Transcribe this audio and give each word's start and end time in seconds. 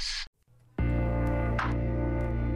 Campus. 0.00 0.26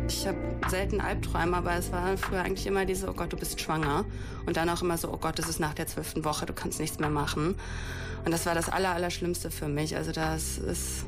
Ich 0.08 0.26
habe 0.26 0.38
selten 0.68 1.00
Albträume, 1.00 1.56
aber 1.56 1.74
es 1.74 1.92
war 1.92 2.16
früher 2.16 2.42
eigentlich 2.42 2.66
immer 2.66 2.84
diese, 2.84 3.08
oh 3.08 3.12
Gott, 3.12 3.32
du 3.32 3.36
bist 3.36 3.60
schwanger. 3.60 4.04
Und 4.46 4.56
dann 4.56 4.68
auch 4.68 4.82
immer 4.82 4.96
so, 4.96 5.12
oh 5.12 5.16
Gott, 5.16 5.38
es 5.38 5.48
ist 5.48 5.60
nach 5.60 5.74
der 5.74 5.86
zwölften 5.86 6.24
Woche, 6.24 6.46
du 6.46 6.52
kannst 6.52 6.80
nichts 6.80 6.98
mehr 6.98 7.10
machen. 7.10 7.56
Und 8.24 8.32
das 8.32 8.46
war 8.46 8.54
das 8.54 8.68
Aller, 8.68 8.90
Allerschlimmste 8.90 9.50
für 9.50 9.68
mich. 9.68 9.96
Also 9.96 10.12
das 10.12 10.58
ist... 10.58 11.04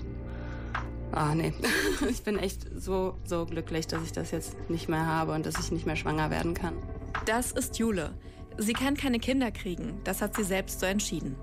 Ah, 1.13 1.35
nee. 1.35 1.53
Ich 2.11 2.23
bin 2.23 2.39
echt 2.39 2.67
so, 2.77 3.17
so 3.25 3.47
glücklich, 3.47 3.87
dass 3.87 4.03
ich 4.03 4.13
das 4.13 4.31
jetzt 4.31 4.55
nicht 4.69 4.89
mehr 4.89 5.07
habe 5.07 5.33
und 5.33 5.47
dass 5.47 5.59
ich 5.59 5.71
nicht 5.71 5.87
mehr 5.87 5.97
schwanger 5.97 6.31
werden 6.31 6.55
kann. 6.55 6.75
Das 7.25 7.53
ist 7.53 7.79
Jule. 7.79 8.13
Sie 8.59 8.73
kann 8.73 8.97
keine 8.97 9.19
Kinder 9.19 9.51
kriegen. 9.51 10.01
Das 10.05 10.21
hat 10.21 10.35
sie 10.37 10.45
selbst 10.45 10.81
so 10.81 10.87
entschieden. 10.87 11.37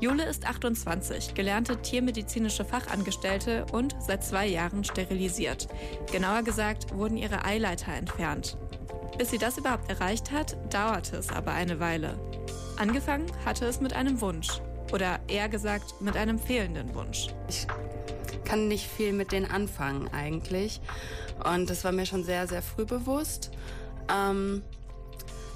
Jule 0.00 0.24
ist 0.24 0.46
28, 0.46 1.34
gelernte 1.34 1.76
tiermedizinische 1.76 2.64
Fachangestellte 2.64 3.66
und 3.70 3.94
seit 4.00 4.24
zwei 4.24 4.46
Jahren 4.46 4.82
sterilisiert. 4.82 5.68
Genauer 6.10 6.42
gesagt 6.42 6.94
wurden 6.96 7.18
ihre 7.18 7.44
Eileiter 7.44 7.92
entfernt. 7.92 8.56
Bis 9.18 9.30
sie 9.30 9.36
das 9.36 9.58
überhaupt 9.58 9.90
erreicht 9.90 10.32
hat, 10.32 10.56
dauerte 10.72 11.18
es 11.18 11.28
aber 11.28 11.52
eine 11.52 11.80
Weile. 11.80 12.18
Angefangen 12.78 13.30
hatte 13.44 13.66
es 13.66 13.82
mit 13.82 13.92
einem 13.92 14.22
Wunsch. 14.22 14.48
Oder 14.90 15.20
eher 15.28 15.50
gesagt 15.50 16.00
mit 16.00 16.16
einem 16.16 16.38
fehlenden 16.38 16.94
Wunsch. 16.94 17.28
Ich 17.48 17.66
kann 18.44 18.68
nicht 18.68 18.86
viel 18.86 19.12
mit 19.12 19.32
denen 19.32 19.50
anfangen 19.50 20.08
eigentlich. 20.14 20.80
Und 21.44 21.68
das 21.68 21.84
war 21.84 21.92
mir 21.92 22.06
schon 22.06 22.24
sehr, 22.24 22.48
sehr 22.48 22.62
früh 22.62 22.86
bewusst. 22.86 23.50
Ähm, 24.10 24.62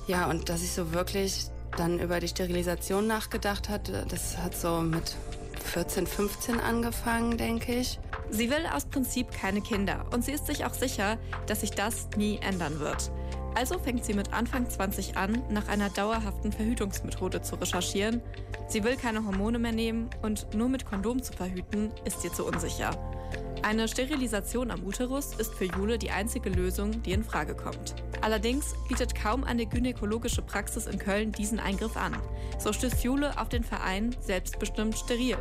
ja, 0.06 0.29
und 0.29 0.51
dass 0.51 0.62
ich 0.62 0.73
so 0.73 0.92
wirklich 0.92 1.46
dann 1.77 1.98
über 1.98 2.20
die 2.20 2.28
Sterilisation 2.28 3.06
nachgedacht 3.06 3.69
hat, 3.69 3.91
das 4.09 4.38
hat 4.38 4.56
so 4.56 4.80
mit 4.80 5.16
14, 5.65 6.06
15 6.06 6.60
angefangen, 6.60 7.37
denke 7.37 7.74
ich. 7.74 7.98
Sie 8.30 8.51
will 8.51 8.66
aus 8.73 8.84
Prinzip 8.84 9.30
keine 9.32 9.60
Kinder 9.60 10.06
und 10.12 10.24
sie 10.24 10.32
ist 10.32 10.46
sich 10.46 10.65
auch 10.65 10.74
sicher, 10.74 11.18
dass 11.46 11.60
sich 11.60 11.71
das 11.71 12.09
nie 12.16 12.38
ändern 12.38 12.80
wird. 12.80 13.10
Also 13.54 13.79
fängt 13.79 14.04
sie 14.04 14.15
mit 14.15 14.32
Anfang 14.32 14.68
20 14.68 15.16
an, 15.16 15.43
nach 15.48 15.68
einer 15.68 15.88
dauerhaften 15.88 16.51
Verhütungsmethode 16.51 17.43
zu 17.43 17.54
recherchieren. 17.54 18.20
Sie 18.68 18.82
will 18.82 18.96
keine 18.96 19.24
Hormone 19.24 19.60
mehr 19.60 19.73
nehmen 19.73 20.10
und 20.23 20.52
nur 20.54 20.68
mit 20.68 20.85
Kondom 20.85 21.23
zu 21.23 21.32
verhüten, 21.32 21.93
ist 22.04 22.24
ihr 22.24 22.32
zu 22.32 22.45
unsicher. 22.46 22.91
Eine 23.63 23.88
Sterilisation 23.88 24.71
am 24.71 24.85
Uterus 24.85 25.35
ist 25.37 25.54
für 25.54 25.65
Jule 25.65 25.96
die 25.96 26.10
einzige 26.10 26.51
Lösung, 26.51 27.02
die 27.02 27.13
in 27.13 27.24
Frage 27.24 27.54
kommt. 27.54 27.95
Allerdings 28.21 28.74
bietet 28.88 29.15
kaum 29.15 29.43
eine 29.43 29.65
gynäkologische 29.65 30.43
Praxis 30.43 30.87
in 30.87 30.99
Köln 30.99 31.32
diesen 31.32 31.59
Eingriff 31.59 31.96
an. 31.96 32.15
So 32.59 32.73
stößt 32.73 33.02
Jule 33.02 33.38
auf 33.41 33.49
den 33.49 33.65
Verein 33.65 34.15
Selbstbestimmt 34.21 34.99
Steril. 34.99 35.38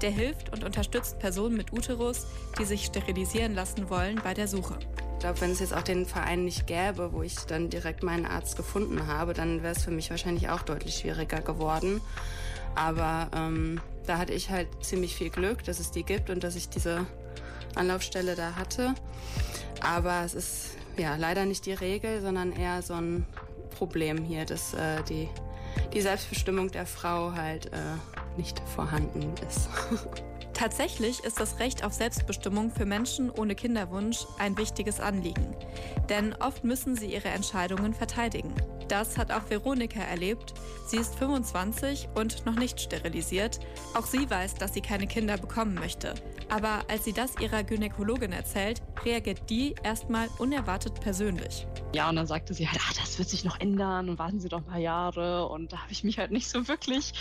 Der 0.00 0.10
hilft 0.10 0.52
und 0.52 0.64
unterstützt 0.64 1.18
Personen 1.18 1.56
mit 1.56 1.72
Uterus, 1.72 2.26
die 2.58 2.64
sich 2.64 2.86
sterilisieren 2.86 3.54
lassen 3.54 3.90
wollen, 3.90 4.20
bei 4.22 4.32
der 4.32 4.48
Suche. 4.48 4.78
Ich 5.14 5.18
glaube, 5.20 5.40
wenn 5.40 5.50
es 5.50 5.60
jetzt 5.60 5.74
auch 5.74 5.82
den 5.82 6.06
Verein 6.06 6.44
nicht 6.44 6.66
gäbe, 6.66 7.12
wo 7.12 7.22
ich 7.22 7.34
dann 7.34 7.70
direkt 7.70 8.02
meinen 8.02 8.24
Arzt 8.24 8.56
gefunden 8.56 9.08
habe, 9.08 9.34
dann 9.34 9.62
wäre 9.62 9.74
es 9.74 9.84
für 9.84 9.90
mich 9.90 10.10
wahrscheinlich 10.10 10.48
auch 10.48 10.62
deutlich 10.62 10.96
schwieriger 10.96 11.40
geworden. 11.40 12.00
Aber 12.76 13.28
ähm, 13.34 13.80
da 14.06 14.18
hatte 14.18 14.32
ich 14.32 14.50
halt 14.50 14.68
ziemlich 14.80 15.16
viel 15.16 15.30
Glück, 15.30 15.64
dass 15.64 15.80
es 15.80 15.90
die 15.90 16.04
gibt 16.04 16.30
und 16.30 16.44
dass 16.44 16.54
ich 16.54 16.68
diese 16.68 17.06
Anlaufstelle 17.74 18.34
da 18.34 18.56
hatte. 18.56 18.94
Aber 19.80 20.22
es 20.24 20.34
ist 20.34 20.70
ja 20.96 21.16
leider 21.16 21.44
nicht 21.44 21.66
die 21.66 21.72
Regel, 21.72 22.20
sondern 22.20 22.52
eher 22.52 22.82
so 22.82 22.94
ein 22.94 23.26
Problem 23.70 24.24
hier, 24.24 24.44
dass 24.44 24.74
äh, 24.74 25.02
die, 25.08 25.28
die 25.92 26.00
Selbstbestimmung 26.00 26.70
der 26.70 26.86
Frau 26.86 27.32
halt 27.32 27.66
äh, 27.66 27.78
nicht 28.36 28.60
vorhanden 28.74 29.34
ist. 29.48 29.68
Tatsächlich 30.58 31.22
ist 31.22 31.38
das 31.38 31.60
Recht 31.60 31.84
auf 31.84 31.92
Selbstbestimmung 31.92 32.72
für 32.72 32.84
Menschen 32.84 33.30
ohne 33.30 33.54
Kinderwunsch 33.54 34.26
ein 34.40 34.58
wichtiges 34.58 34.98
Anliegen. 34.98 35.54
Denn 36.08 36.34
oft 36.34 36.64
müssen 36.64 36.96
sie 36.96 37.06
ihre 37.14 37.28
Entscheidungen 37.28 37.94
verteidigen. 37.94 38.52
Das 38.88 39.16
hat 39.16 39.30
auch 39.30 39.48
Veronika 39.48 40.00
erlebt. 40.00 40.54
Sie 40.88 40.96
ist 40.96 41.14
25 41.14 42.08
und 42.16 42.44
noch 42.44 42.56
nicht 42.56 42.80
sterilisiert. 42.80 43.60
Auch 43.94 44.06
sie 44.06 44.28
weiß, 44.28 44.54
dass 44.54 44.74
sie 44.74 44.80
keine 44.80 45.06
Kinder 45.06 45.36
bekommen 45.36 45.74
möchte. 45.74 46.14
Aber 46.48 46.80
als 46.88 47.04
sie 47.04 47.12
das 47.12 47.36
ihrer 47.40 47.62
Gynäkologin 47.62 48.32
erzählt, 48.32 48.80
reagiert 49.04 49.48
die 49.50 49.74
erstmal 49.82 50.28
unerwartet 50.38 51.00
persönlich. 51.00 51.66
Ja, 51.94 52.08
und 52.08 52.16
dann 52.16 52.26
sagte 52.26 52.52
sie 52.54 52.68
halt, 52.68 52.80
ah, 52.80 52.92
das 53.00 53.18
wird 53.18 53.28
sich 53.28 53.44
noch 53.44 53.58
ändern 53.60 54.08
und 54.08 54.18
warten 54.18 54.40
Sie 54.40 54.48
doch 54.48 54.58
ein 54.58 54.66
paar 54.66 54.78
Jahre. 54.78 55.48
Und 55.48 55.72
da 55.72 55.78
habe 55.78 55.92
ich 55.92 56.04
mich 56.04 56.18
halt 56.18 56.30
nicht 56.30 56.48
so 56.48 56.68
wirklich 56.68 57.14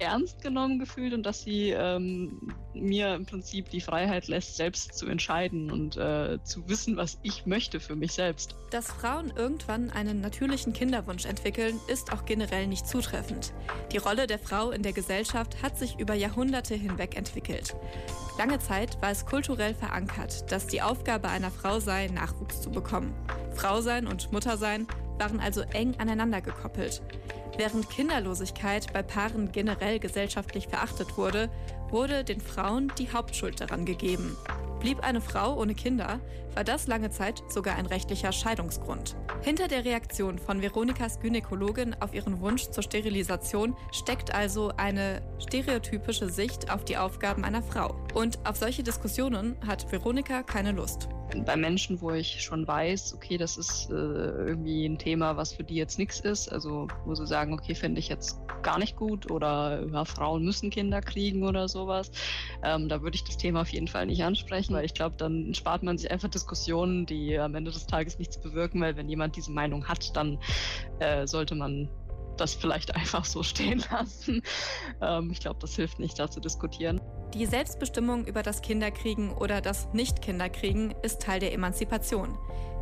ernst 0.00 0.40
genommen 0.40 0.78
gefühlt 0.78 1.12
und 1.12 1.24
dass 1.24 1.42
sie 1.42 1.70
ähm, 1.70 2.54
mir 2.72 3.14
im 3.14 3.26
Prinzip 3.26 3.70
die 3.70 3.80
Freiheit 3.80 4.28
lässt, 4.28 4.56
selbst 4.56 4.94
zu 4.94 5.06
entscheiden 5.06 5.70
und 5.70 5.96
äh, 5.96 6.38
zu 6.42 6.68
wissen, 6.68 6.96
was 6.96 7.18
ich 7.22 7.46
möchte 7.46 7.80
für 7.80 7.96
mich 7.96 8.12
selbst. 8.12 8.56
Dass 8.70 8.86
Frauen 8.86 9.32
irgendwann 9.36 9.90
einen 9.90 10.20
natürlichen 10.20 10.72
Kinderwunsch 10.72 11.26
entwickeln, 11.26 11.78
ist 11.88 12.12
auch 12.12 12.24
generell 12.24 12.66
nicht 12.66 12.86
zutreffend. 12.86 13.52
Die 13.92 13.98
Rolle 13.98 14.26
der 14.26 14.38
Frau 14.38 14.70
in 14.70 14.82
der 14.82 14.92
Gesellschaft 14.92 15.62
hat 15.62 15.78
sich 15.78 15.98
über 15.98 16.14
Jahrhunderte 16.14 16.74
hinweg 16.74 17.16
entwickelt. 17.16 17.76
Lange 18.38 18.58
Zeit 18.58 19.00
war 19.02 19.10
es 19.10 19.26
kulturell 19.26 19.74
verankert, 19.74 20.50
dass 20.50 20.66
die 20.66 20.80
Aufgabe 20.80 21.19
einer 21.28 21.50
Frau 21.50 21.80
sei, 21.80 22.08
Nachwuchs 22.08 22.62
zu 22.62 22.70
bekommen. 22.70 23.14
Frau 23.54 23.80
sein 23.80 24.06
und 24.06 24.32
Mutter 24.32 24.56
sein 24.56 24.86
waren 25.18 25.40
also 25.40 25.60
eng 25.60 25.94
aneinander 25.98 26.40
gekoppelt. 26.40 27.02
Während 27.56 27.90
Kinderlosigkeit 27.90 28.92
bei 28.92 29.02
Paaren 29.02 29.52
generell 29.52 29.98
gesellschaftlich 29.98 30.68
verachtet 30.68 31.18
wurde, 31.18 31.50
wurde 31.90 32.24
den 32.24 32.40
Frauen 32.40 32.90
die 32.98 33.12
Hauptschuld 33.12 33.60
daran 33.60 33.84
gegeben. 33.84 34.36
Blieb 34.80 35.00
eine 35.00 35.20
Frau 35.20 35.60
ohne 35.60 35.74
Kinder, 35.74 36.20
war 36.54 36.64
das 36.64 36.86
lange 36.86 37.10
Zeit 37.10 37.42
sogar 37.48 37.76
ein 37.76 37.86
rechtlicher 37.86 38.32
Scheidungsgrund. 38.32 39.14
Hinter 39.42 39.68
der 39.68 39.84
Reaktion 39.84 40.38
von 40.38 40.62
Veronikas 40.62 41.20
Gynäkologin 41.20 41.94
auf 42.00 42.14
ihren 42.14 42.40
Wunsch 42.40 42.70
zur 42.70 42.82
Sterilisation 42.82 43.76
steckt 43.92 44.34
also 44.34 44.72
eine 44.76 45.22
stereotypische 45.38 46.30
Sicht 46.30 46.70
auf 46.70 46.84
die 46.84 46.96
Aufgaben 46.96 47.44
einer 47.44 47.62
Frau. 47.62 47.94
Und 48.14 48.38
auf 48.46 48.56
solche 48.56 48.82
Diskussionen 48.82 49.56
hat 49.66 49.92
Veronika 49.92 50.42
keine 50.42 50.72
Lust 50.72 51.08
bei 51.44 51.56
Menschen, 51.56 52.00
wo 52.00 52.10
ich 52.10 52.42
schon 52.42 52.66
weiß, 52.66 53.14
okay, 53.14 53.38
das 53.38 53.56
ist 53.56 53.90
äh, 53.90 53.94
irgendwie 53.94 54.86
ein 54.86 54.98
Thema, 54.98 55.36
was 55.36 55.52
für 55.52 55.64
die 55.64 55.74
jetzt 55.74 55.98
nichts 55.98 56.20
ist, 56.20 56.50
also 56.50 56.88
wo 57.04 57.14
sie 57.14 57.26
sagen, 57.26 57.54
okay, 57.54 57.74
finde 57.74 58.00
ich 58.00 58.08
jetzt 58.08 58.40
gar 58.62 58.78
nicht 58.78 58.96
gut 58.96 59.30
oder 59.30 59.86
ja, 59.92 60.04
Frauen 60.04 60.44
müssen 60.44 60.70
Kinder 60.70 61.00
kriegen 61.00 61.46
oder 61.46 61.68
sowas, 61.68 62.10
ähm, 62.62 62.88
da 62.88 63.02
würde 63.02 63.16
ich 63.16 63.24
das 63.24 63.36
Thema 63.36 63.62
auf 63.62 63.68
jeden 63.68 63.88
Fall 63.88 64.06
nicht 64.06 64.22
ansprechen, 64.22 64.74
weil 64.74 64.84
ich 64.84 64.94
glaube, 64.94 65.16
dann 65.16 65.54
spart 65.54 65.82
man 65.82 65.98
sich 65.98 66.10
einfach 66.10 66.28
Diskussionen, 66.28 67.06
die 67.06 67.38
am 67.38 67.54
Ende 67.54 67.70
des 67.70 67.86
Tages 67.86 68.18
nichts 68.18 68.40
bewirken, 68.40 68.80
weil 68.80 68.96
wenn 68.96 69.08
jemand 69.08 69.36
diese 69.36 69.52
Meinung 69.52 69.88
hat, 69.88 70.16
dann 70.16 70.38
äh, 70.98 71.26
sollte 71.26 71.54
man 71.54 71.88
das 72.36 72.54
vielleicht 72.54 72.94
einfach 72.96 73.24
so 73.24 73.42
stehen 73.42 73.84
lassen. 73.90 74.42
Ähm, 75.00 75.30
ich 75.30 75.40
glaube, 75.40 75.58
das 75.60 75.76
hilft 75.76 75.98
nicht, 75.98 76.18
da 76.18 76.30
zu 76.30 76.40
diskutieren. 76.40 77.00
Die 77.34 77.46
Selbstbestimmung 77.46 78.26
über 78.26 78.42
das 78.42 78.60
Kinderkriegen 78.60 79.32
oder 79.32 79.60
das 79.60 79.86
Nicht-Kinderkriegen 79.92 80.94
ist 81.02 81.22
Teil 81.22 81.38
der 81.38 81.52
Emanzipation. 81.52 82.36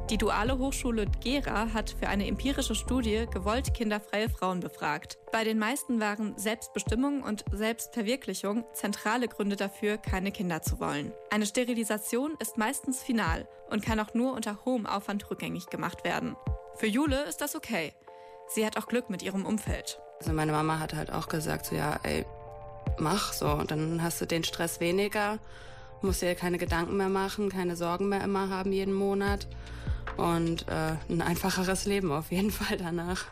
Die 0.09 0.17
duale 0.17 0.57
Hochschule 0.57 1.05
Gera 1.23 1.75
hat 1.75 1.91
für 1.91 2.09
eine 2.09 2.27
empirische 2.27 2.75
Studie 2.75 3.27
gewollt 3.31 3.75
kinderfreie 3.75 4.31
Frauen 4.31 4.61
befragt. 4.61 5.19
Bei 5.33 5.45
den 5.45 5.59
meisten 5.59 6.01
waren 6.01 6.33
Selbstbestimmung 6.39 7.23
und 7.23 7.45
Selbstverwirklichung 7.53 8.65
zentrale 8.73 9.29
Gründe 9.29 9.57
dafür, 9.57 9.99
keine 9.99 10.33
Kinder 10.33 10.63
zu 10.63 10.81
wollen. 10.81 11.13
Eine 11.29 11.45
Sterilisation 11.45 12.35
ist 12.41 12.57
meistens 12.57 13.03
final 13.03 13.47
und 13.69 13.85
kann 13.85 14.01
auch 14.01 14.15
nur 14.15 14.33
unter 14.33 14.65
hohem 14.65 14.87
Aufwand 14.87 15.31
rückgängig 15.31 15.67
gemacht 15.67 16.05
werden. 16.05 16.37
Für 16.77 16.87
Jule 16.87 17.25
ist 17.25 17.43
das 17.43 17.55
okay. 17.55 17.93
Sie 18.49 18.65
hat 18.65 18.79
auch 18.79 18.87
Glück 18.87 19.11
mit 19.11 19.23
ihrem 19.23 19.45
Umfeld. 19.45 20.01
Also 20.21 20.33
meine 20.33 20.53
Mama 20.53 20.79
hat 20.79 20.95
halt 20.95 21.13
auch 21.13 21.29
gesagt, 21.29 21.67
so 21.67 21.77
ja, 21.77 22.01
ey, 22.03 22.25
mach 22.99 23.33
so, 23.33 23.63
dann 23.63 24.03
hast 24.03 24.21
du 24.21 24.27
den 24.27 24.45
Stress 24.45 24.81
weniger, 24.81 25.39
musst 26.03 26.23
dir 26.23 26.35
keine 26.35 26.59
Gedanken 26.59 26.97
mehr 26.97 27.09
machen, 27.09 27.49
keine 27.49 27.77
Sorgen 27.77 28.09
mehr 28.09 28.23
immer 28.23 28.51
haben 28.51 28.73
jeden 28.73 28.95
Monat 28.95 29.47
und 30.17 30.67
äh, 30.69 30.97
ein 31.09 31.23
einfacheres 31.23 31.85
Leben 31.85 32.13
auf 32.13 32.31
jeden 32.31 32.51
Fall 32.53 32.77
danach. 32.77 33.27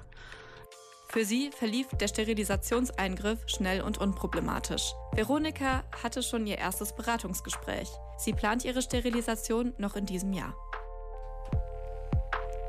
Für 1.09 1.25
sie 1.25 1.51
verlief 1.51 1.89
der 2.01 2.09
Sterilisationseingriff 2.09 3.39
schnell 3.47 3.81
und 3.81 3.99
unproblematisch. 3.99 4.93
Veronika 5.13 5.85
hatte 6.03 6.23
schon 6.23 6.47
ihr 6.47 6.59
erstes 6.59 6.95
Beratungsgespräch. 6.95 7.89
Sie 8.19 8.33
plant 8.33 8.65
ihre 8.65 8.83
Sterilisation 8.83 9.73
noch 9.79 9.97
in 9.97 10.05
diesem 10.05 10.33
Jahr. 10.33 10.55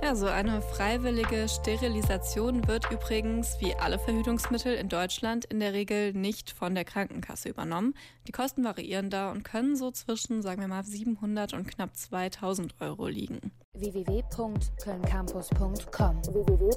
Ja, 0.08 0.16
so 0.16 0.28
eine 0.28 0.62
freiwillige 0.62 1.50
Sterilisation 1.50 2.66
wird 2.66 2.90
übrigens 2.90 3.58
wie 3.60 3.76
alle 3.76 4.00
Verhütungsmittel 4.00 4.74
in 4.74 4.88
Deutschland 4.88 5.44
in 5.44 5.60
der 5.60 5.74
Regel 5.74 6.14
nicht 6.14 6.50
von 6.50 6.76
der 6.76 6.86
Krankenkasse 6.86 7.50
übernommen. 7.50 7.94
Die 8.26 8.32
Kosten 8.32 8.64
variieren 8.64 9.10
da 9.10 9.30
und 9.30 9.44
können 9.44 9.76
so 9.76 9.92
zwischen, 9.92 10.42
sagen 10.42 10.62
wir 10.62 10.70
mal, 10.70 10.86
700 10.86 11.52
und 11.52 11.68
knapp 11.68 11.94
2000 11.94 12.76
Euro 12.80 13.08
liegen. 13.08 13.52
www.kölncampus.com 13.74 16.24
www 16.24 16.70